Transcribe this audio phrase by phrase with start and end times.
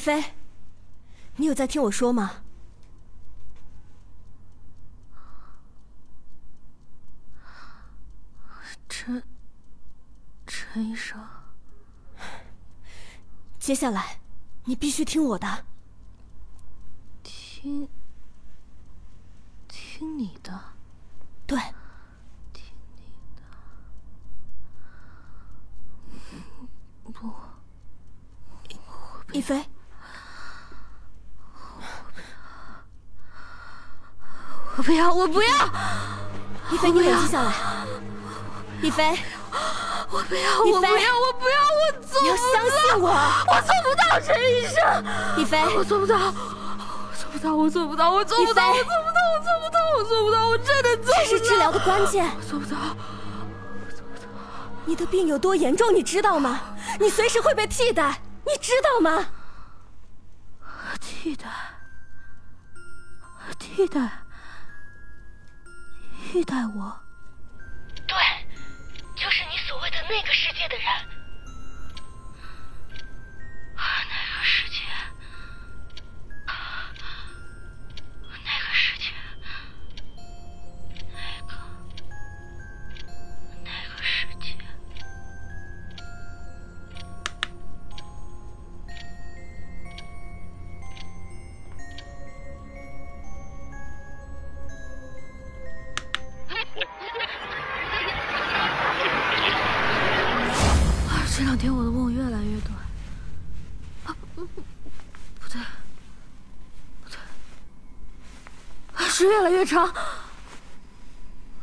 [0.00, 0.34] 菲，
[1.36, 2.42] 你有在听我说吗？
[8.88, 9.22] 陈
[10.46, 11.18] 陈医生，
[13.58, 14.18] 接下来
[14.64, 15.64] 你必须听我的。
[17.22, 17.88] 听
[19.68, 20.58] 听你的，
[21.46, 21.58] 对，
[22.52, 22.64] 听
[22.96, 23.02] 你
[23.36, 23.42] 的。
[27.12, 27.32] 不，
[29.32, 29.64] 一菲，
[34.76, 35.48] 我不要，我不要，
[36.70, 37.52] 一菲，你冷静下来。
[38.82, 39.18] 一菲，
[40.10, 43.08] 我不要，我不要，我不要，我做你要不相信我。
[43.48, 45.04] 我做不到，陈医生，
[45.38, 46.30] 一菲，我做不到，我
[47.16, 52.24] 做不到，我做不到，我做不到，我做不到，我做不到，我做不到，我真的做不到，这是治疗的关键。
[52.36, 54.26] 我做不到我做不到，
[54.84, 56.60] 你的病有多严重，你知道吗？
[56.98, 59.26] 你随时会被替代，你知道吗？
[61.00, 61.48] 替代，
[63.58, 64.00] 替代，
[66.30, 66.96] 替代我。
[68.06, 68.16] 对，
[69.16, 70.86] 就是你所谓的那个世界的人。
[109.64, 109.94] 是越来越长。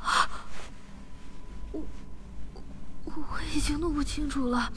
[0.02, 0.30] 啊，
[1.72, 1.82] 我
[3.06, 4.72] 我我已经弄不清楚了，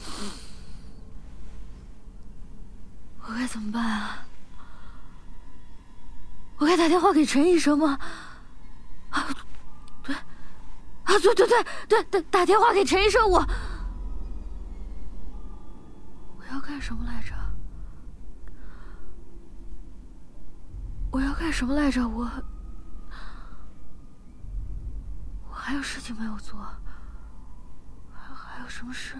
[3.21, 4.25] 我该怎么办啊？
[6.57, 7.97] 我该打电话给陈医生吗？
[9.09, 9.27] 啊，
[10.03, 13.47] 对，啊，对对对对对，打电话给陈医生，我。
[16.37, 17.33] 我要干什么来着？
[21.11, 22.07] 我要干什么来着？
[22.07, 22.29] 我
[25.49, 26.57] 我还有事情没有做，
[28.11, 29.15] 还还有什么事？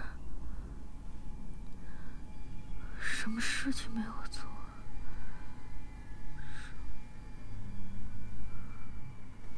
[3.00, 4.42] 什么事情没有做？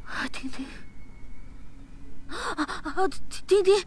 [0.06, 0.66] 啊，丁丁！
[2.28, 3.08] 啊啊啊！
[3.46, 3.82] 丁丁！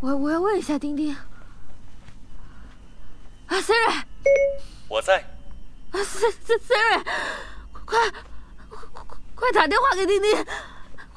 [0.00, 1.14] 我我要问一下丁丁。
[1.14, 1.24] 啊
[3.48, 4.04] ，Siri，
[4.86, 5.22] 我在。
[5.92, 7.02] 啊，Siri
[7.72, 8.10] 快
[8.68, 8.84] 快
[9.34, 10.44] 快打电话给丁丁，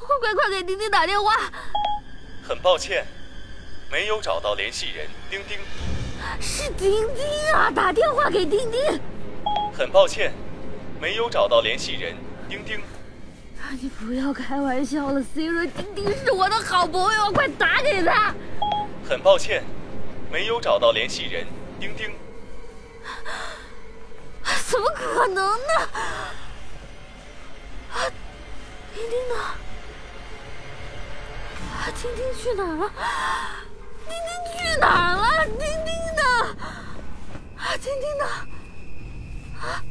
[0.01, 1.31] 快快快给丁丁打电话！
[2.43, 3.05] 很抱歉，
[3.91, 5.57] 没有找到联系人丁丁。
[6.39, 8.99] 是丁丁啊，打电话给丁丁。
[9.73, 10.33] 很抱歉，
[10.99, 12.15] 没有找到联系人
[12.49, 12.77] 丁丁。
[13.59, 18.33] 啊，你不要开玩笑了，Siri，丁丁是我的好朋友，快打给他。
[19.07, 19.63] 很抱歉，
[20.31, 21.45] 没有找到联系人
[21.79, 22.11] 丁丁。
[24.65, 25.73] 怎么可能呢？
[27.93, 28.09] 啊，
[28.95, 29.35] 丁丁呢？
[32.01, 32.91] 丁丁去哪儿了？
[34.07, 35.45] 丁丁去哪儿了？
[35.45, 36.21] 丁丁呢？
[37.57, 38.25] 啊，丁丁呢？
[39.61, 39.83] 啊，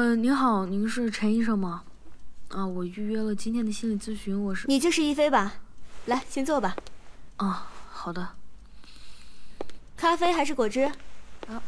[0.00, 1.84] 呃，您好，您是陈医生吗？
[2.48, 5.56] 啊，我预约了今天的心理咨询，我是你就是一菲吧？
[6.06, 6.74] 来，先坐吧。
[7.36, 8.26] 啊，好的。
[9.98, 10.90] 咖啡还是果汁？
[11.48, 11.60] 哦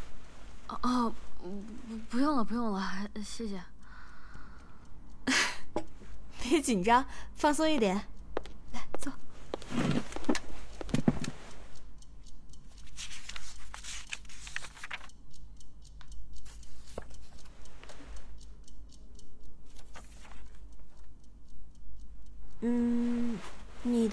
[0.81, 1.63] 哦，不
[2.09, 3.63] 不用了，不用了，谢谢。
[6.41, 7.05] 别紧张，
[7.37, 7.95] 放松一点。
[8.73, 9.13] 来，坐。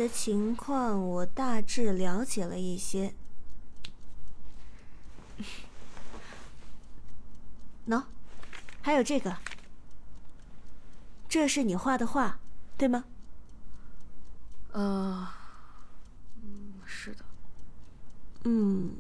[0.10, 3.14] 的情况我大致了解了一些。
[7.88, 8.04] 喏，
[8.82, 9.38] 还有这个，
[11.28, 12.40] 这是你画的画，
[12.76, 13.06] 对吗？
[14.72, 15.28] 呃，
[16.42, 17.24] 嗯，是的。
[18.46, 18.96] 嗯，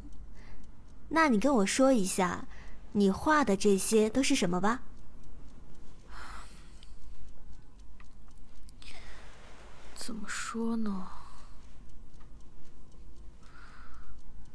[1.09, 2.45] 那你跟我说一下，
[2.91, 4.83] 你画的这些都是什么吧？
[10.09, 11.07] 怎么说呢？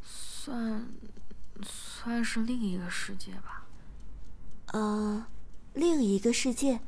[0.03, 0.89] 算
[1.63, 3.65] 算是另一个世界吧。
[4.73, 5.25] 呃，
[5.73, 6.81] 另一个世界。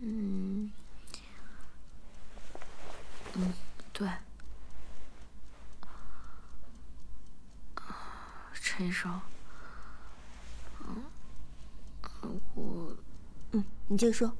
[0.00, 0.72] 嗯，
[3.34, 3.54] 嗯，
[3.92, 4.10] 对。
[8.52, 9.20] 陈医生，
[10.80, 11.04] 嗯，
[12.56, 12.96] 我，
[13.52, 14.36] 嗯，你就说。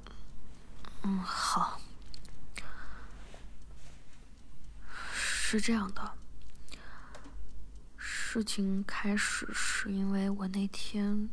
[1.03, 1.81] 嗯，好。
[5.55, 6.15] 是这样的，
[7.97, 11.31] 事情开始是因为我那天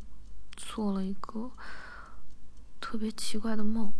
[0.55, 1.49] 做了一个
[2.79, 3.91] 特别奇怪的梦，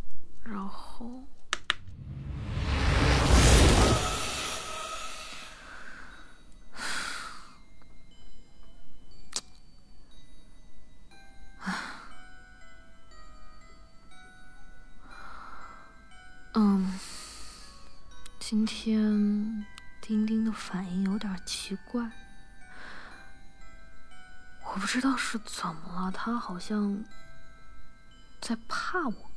[0.43, 1.23] 然后，
[16.53, 16.99] 嗯，
[18.39, 19.65] 今天。
[20.11, 22.11] 丁丁的反应有点奇怪，
[24.65, 27.01] 我不知道是怎么了，他好像
[28.41, 29.31] 在怕我。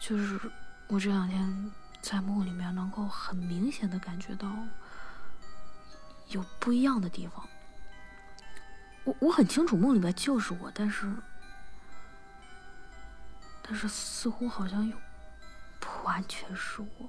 [0.00, 0.40] 就是
[0.88, 4.52] 我这两天在梦里面能够很明显的感觉到
[6.26, 7.48] 有不一样的地方。
[9.04, 11.08] 我我很清楚梦里面就是我，但是
[13.62, 14.96] 但是似乎好像又
[15.78, 17.08] 不完全是我。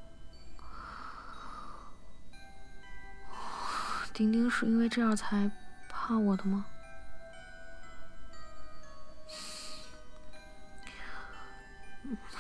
[4.14, 5.50] 丁丁是因为这样才
[5.90, 6.66] 怕我的吗？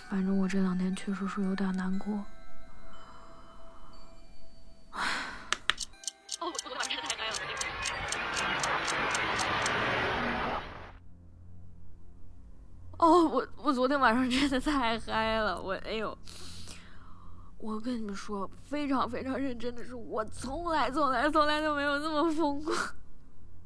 [0.07, 2.23] 反正我这两天确实是有点难过。
[12.97, 16.15] 哦，我我昨天晚上真的太嗨了，我哎呦。
[17.63, 22.75] 我跟你们说，非常非常认真的是，我从来从来从来都没有那么疯过。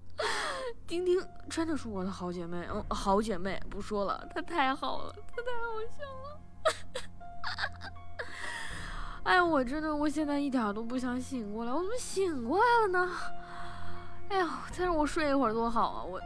[0.85, 6.39] 丁丁真的是我的好姐妹，嗯，好姐妹，不说了，她太好了，她太好笑了。
[9.25, 13.11] 哎呀，我真的，我现在一点都不想醒过来，我怎么醒过来了呢？
[14.29, 16.03] 哎呀，再让我睡一会儿多好啊！
[16.03, 16.21] 我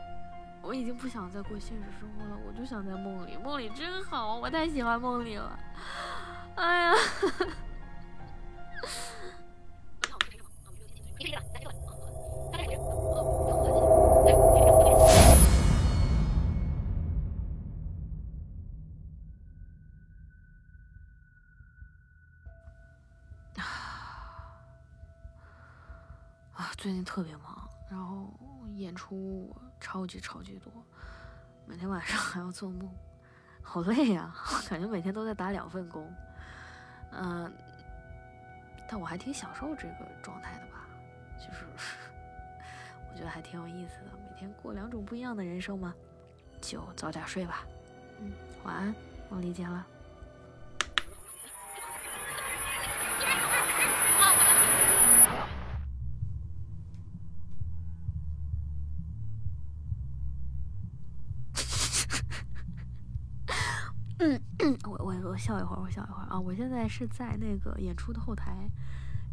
[0.62, 5.58] 我已经不想再过现实生活了，我就想在梦里，梦里真好，我太喜欢梦里了。
[6.56, 6.94] 哎呀！
[26.54, 28.28] 啊，最近特别忙，然后
[28.76, 30.72] 演出超级超级多，
[31.66, 32.88] 每天晚上还要做梦，
[33.64, 34.34] 好累呀！
[34.70, 36.14] 感觉每天都在打两份工。
[37.12, 37.52] 嗯，
[38.88, 40.86] 但我还挺享受这个状态的吧，
[41.38, 41.66] 就是
[43.12, 45.94] 我觉得还挺有意思的，每天过两种不一样的人生嘛，
[46.62, 47.66] 就早点睡吧，
[48.20, 48.32] 嗯，
[48.64, 48.96] 晚安，
[49.30, 49.86] 梦里见了。
[65.42, 66.40] 笑一会儿，我笑一会儿啊！
[66.40, 68.70] 我现在是在那个演出的后台，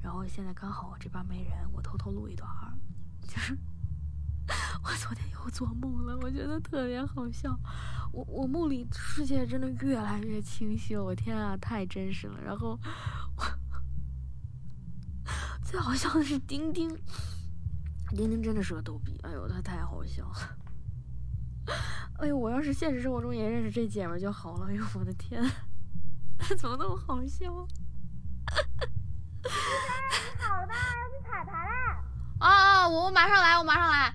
[0.03, 2.73] 然后现在刚好我这边没人，我偷偷录一段儿。
[3.21, 3.55] 就是
[4.83, 7.55] 我昨天又做梦了，我觉得特别好笑。
[8.11, 12.41] 我我梦里世界真的越来越清晰了，我天啊，太真实了。
[12.43, 12.81] 然后
[13.37, 13.45] 我
[15.63, 16.89] 最好笑的是丁丁，
[18.17, 20.57] 丁丁真的是个逗比，哎呦，他太好笑了。
[22.19, 24.69] 哎呦，我要是现实生活中也认识这姐们就好了。
[24.71, 25.45] 哎呦，我的天，
[26.59, 27.51] 怎么那么好笑？
[30.39, 31.71] 好的，要去彩排嘞。
[32.39, 34.15] 啊啊，我我马上来，我马上来。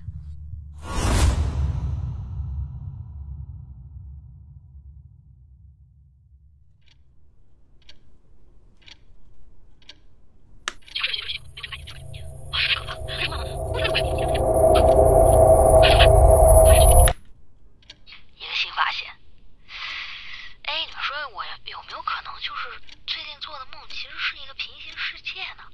[24.36, 25.64] 一个平行世界呢，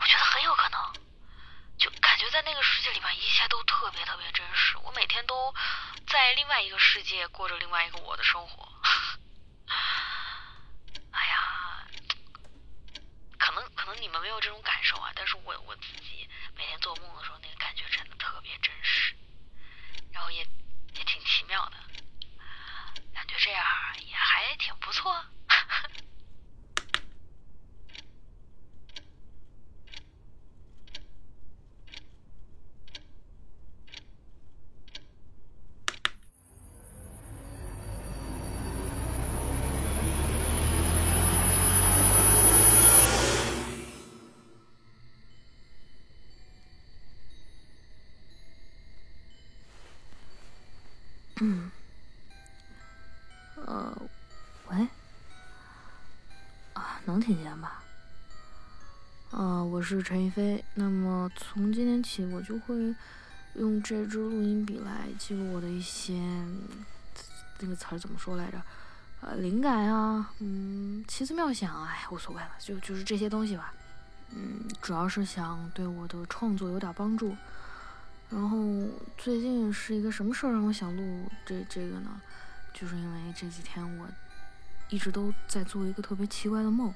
[0.00, 0.92] 我觉得很有可能，
[1.78, 4.76] 就感觉在那个世界里面一切都特别特别真实。
[4.78, 5.54] 我每天都
[6.06, 8.68] 在另外一个世界过着另外一个我的生活。
[11.12, 11.86] 哎呀，
[13.38, 19.16] 可能可能你们没有这种感受啊，但是我我自己每天做梦的时候，那个感觉真的特别真实，
[20.12, 20.46] 然后也
[20.94, 21.76] 也挺奇妙的，
[23.14, 23.64] 感觉这样
[24.00, 25.24] 也还挺不错。
[53.64, 53.96] 呃，
[54.70, 54.88] 喂，
[56.72, 57.82] 啊，能听见吧？
[59.30, 60.64] 啊，我是陈一飞。
[60.74, 62.94] 那么从今天起，我就会
[63.54, 66.14] 用这支录音笔来记录我的一些
[67.60, 68.60] 那个词儿怎么说来着？
[69.20, 73.72] 呃，灵感啊，嗯，奇思妙想，哎，无所谓了，就就是这些东西吧。
[74.30, 77.36] 嗯，主要是想对我的创作有点帮助。
[78.30, 78.58] 然后
[79.16, 82.20] 最近是一个什么事儿让我想录这这个呢？
[82.74, 84.06] 就是因为这几天我
[84.88, 86.94] 一直都在做一个特别奇怪的梦，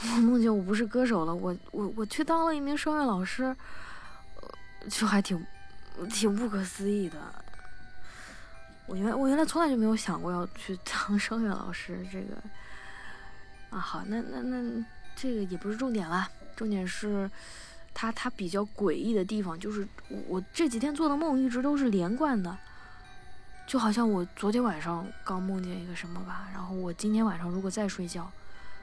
[0.00, 3.44] 我梦见我不是歌手了，我我我去当了一名声乐老师，
[4.40, 5.46] 呃，就还挺
[6.10, 7.18] 挺不可思议的。
[8.86, 12.36] 我原我原来从来就没有想过要去 当声乐老师，这个
[13.70, 17.30] 啊好，那那那这个也不是重点啦，重点是
[17.94, 22.56] 它它比较诡异的地方，就是我我这几天做的梦一直都是连贯的。
[23.64, 28.30] 就好像我昨天晚上刚梦见一个什么吧，然后我今天晚上如果再睡觉，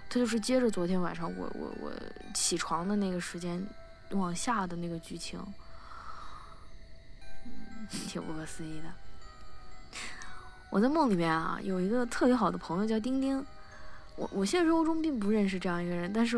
[0.10, 1.92] 它就是接着昨天晚上我我我
[2.34, 3.62] 起床的那个时间
[4.12, 5.40] 往下的那个剧情，
[7.90, 8.86] 挺不可思议的。
[10.72, 13.46] 我在梦里面啊，有一个特别好的朋友叫丁丁，
[14.16, 16.38] 我我现实生活中并不认识这样一个人，但是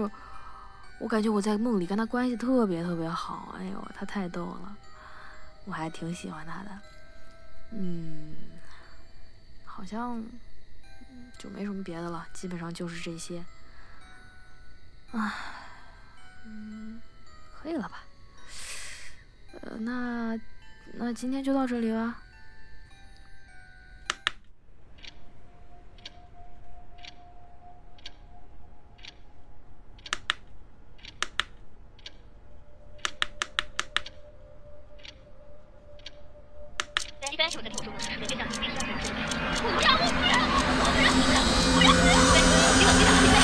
[1.02, 4.78] 我感觉我在梦里跟他关系特别特别好，哎呦，他太逗了，
[5.66, 6.70] 我还挺喜欢他的。
[7.72, 8.36] 嗯，
[9.66, 10.24] 好像
[11.40, 13.44] 就没什么别的了，基本上就是这些。
[15.12, 15.34] 唉，
[16.46, 17.02] 嗯，
[17.60, 18.04] 可以了吧？
[19.62, 20.40] 呃，那
[20.94, 22.22] 那今天就到这里吧。
[37.52, 39.12] 是我在听说过的，是个非常悲伤的故事。
[39.62, 40.40] 不要，我不要，
[40.80, 41.36] 我不要，不要，
[41.76, 43.36] 不要，别动，别动，别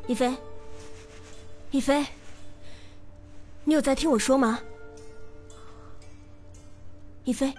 [0.00, 0.08] 动！
[0.08, 0.34] 一飞，
[1.70, 2.06] 一飞，
[3.64, 4.58] 你有在听我说吗？
[7.24, 7.52] 一飞，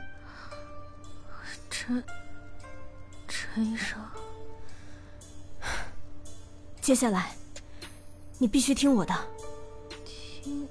[1.69, 2.03] 陈
[3.27, 3.99] 陈医生，
[6.83, 7.33] 接下来
[8.39, 9.15] 你必须听我的。
[10.05, 10.67] 听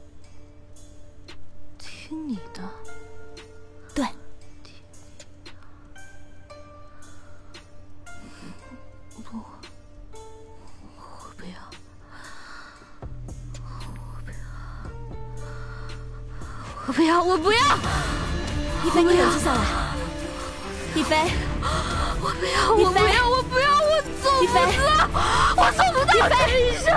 [1.79, 2.63] 听你的。
[3.95, 4.07] 对，
[9.25, 9.39] 不，
[10.99, 11.55] 我不要，
[16.87, 17.59] 我不要，我不要，
[18.85, 19.97] 一飞，你冷静下来。
[20.95, 21.17] 一飞，
[22.21, 23.32] 我不要，我不要，
[24.43, 24.59] 一飞，
[25.57, 26.93] 我做不到，陈医生，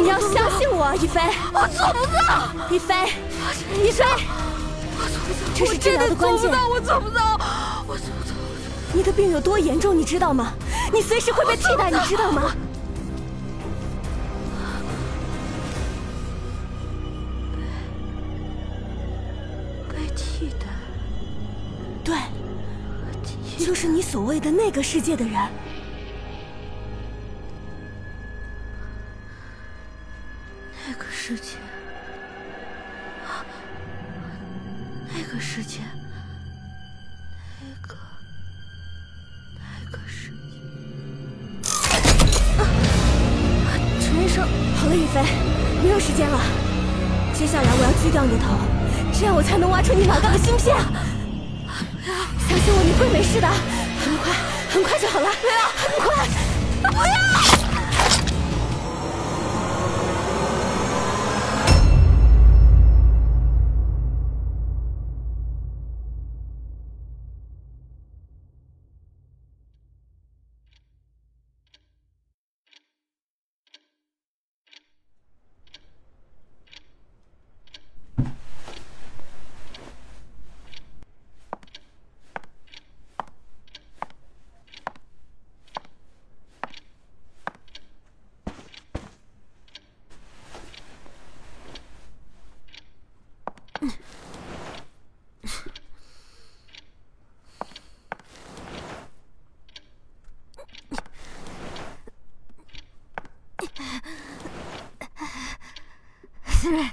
[0.00, 1.20] 你要相信我，一飞，
[1.52, 2.20] 我做不到，
[2.70, 2.94] 一飞，
[3.82, 4.04] 一飞，
[5.56, 6.48] 这是治疗的关键。
[6.70, 7.40] 我做不到，
[7.88, 8.34] 我做不到，
[8.92, 10.52] 你的病有多严重，你知道吗？
[10.92, 12.52] 你随时会被替代，你知道吗？
[19.88, 20.66] 被替代，
[22.04, 22.14] 对，
[23.66, 25.34] 就是你所谓的那个世界的人。
[106.62, 106.92] Siri，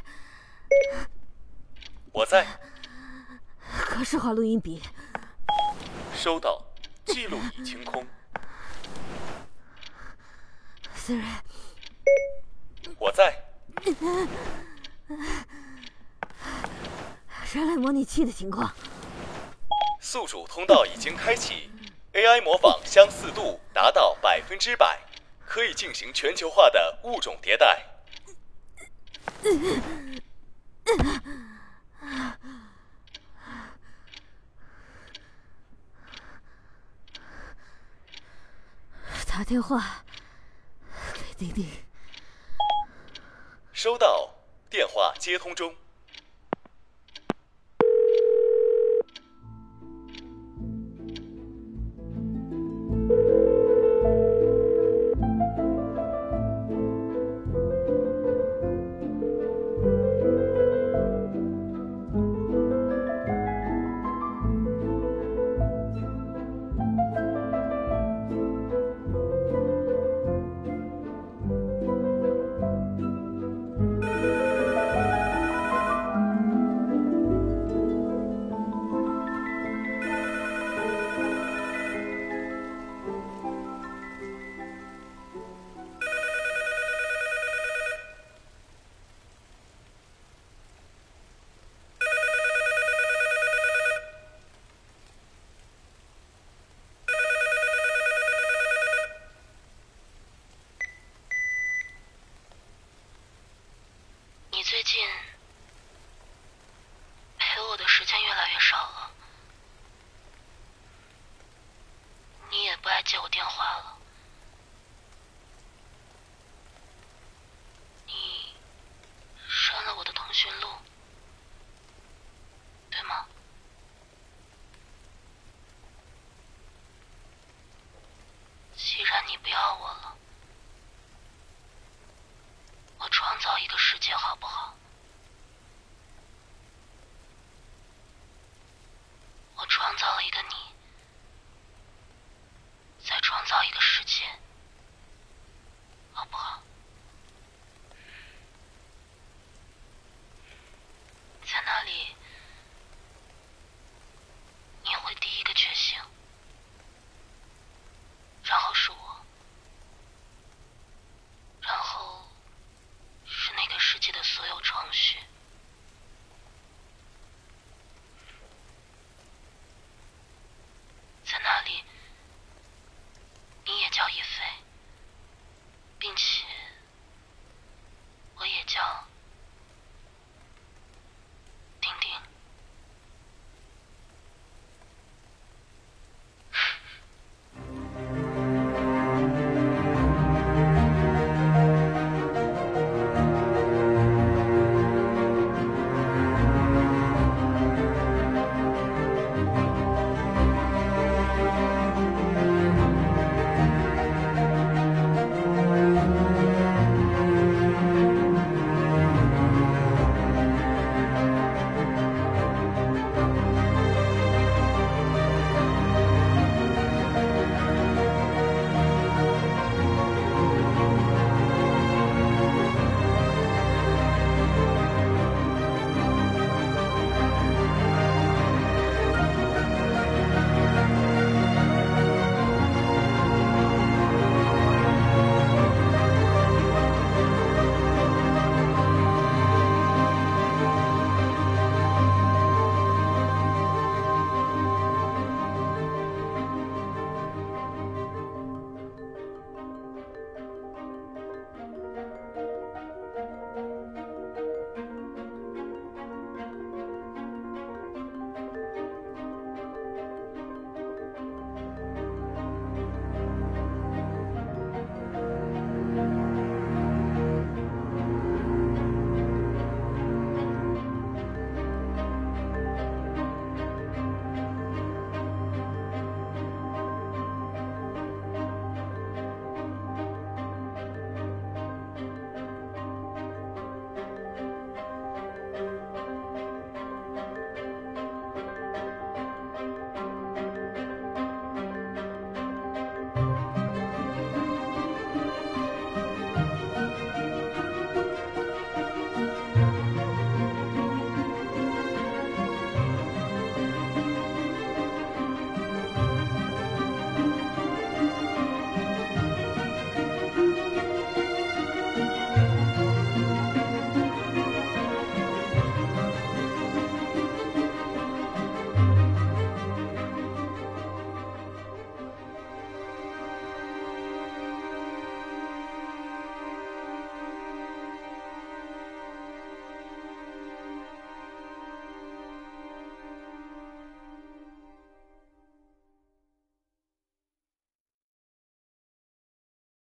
[2.11, 2.43] 我在。
[3.87, 4.81] 格式化录音笔。
[6.11, 6.65] 收到，
[7.05, 8.03] 记录已清空。
[10.97, 11.23] Siri，
[12.97, 13.43] 我在。
[17.53, 18.73] 人类模拟器的情况。
[20.01, 21.69] 宿主通道已经开启
[22.13, 24.99] ，AI 模仿相似度达到百分之百，
[25.45, 27.85] 可以进行全球化的物种迭代。
[39.25, 40.03] 打电话
[41.13, 41.65] 给丁丁。
[43.71, 44.35] 收到，
[44.69, 45.73] 电话接通中。